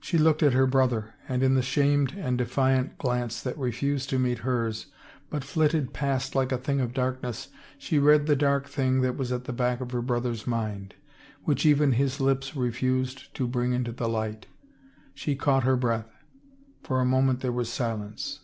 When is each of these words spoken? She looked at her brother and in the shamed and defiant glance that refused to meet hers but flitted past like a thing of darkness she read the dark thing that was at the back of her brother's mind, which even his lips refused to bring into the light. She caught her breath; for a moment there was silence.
She 0.00 0.16
looked 0.16 0.42
at 0.42 0.54
her 0.54 0.66
brother 0.66 1.12
and 1.28 1.42
in 1.42 1.54
the 1.54 1.60
shamed 1.60 2.14
and 2.16 2.38
defiant 2.38 2.96
glance 2.96 3.42
that 3.42 3.58
refused 3.58 4.08
to 4.08 4.18
meet 4.18 4.38
hers 4.38 4.86
but 5.28 5.44
flitted 5.44 5.92
past 5.92 6.34
like 6.34 6.50
a 6.52 6.56
thing 6.56 6.80
of 6.80 6.94
darkness 6.94 7.48
she 7.76 7.98
read 7.98 8.24
the 8.24 8.34
dark 8.34 8.66
thing 8.66 9.02
that 9.02 9.18
was 9.18 9.30
at 9.30 9.44
the 9.44 9.52
back 9.52 9.82
of 9.82 9.90
her 9.90 10.00
brother's 10.00 10.46
mind, 10.46 10.94
which 11.44 11.66
even 11.66 11.92
his 11.92 12.18
lips 12.18 12.56
refused 12.56 13.34
to 13.34 13.46
bring 13.46 13.74
into 13.74 13.92
the 13.92 14.08
light. 14.08 14.46
She 15.12 15.36
caught 15.36 15.64
her 15.64 15.76
breath; 15.76 16.14
for 16.82 17.00
a 17.02 17.04
moment 17.04 17.40
there 17.40 17.52
was 17.52 17.70
silence. 17.70 18.40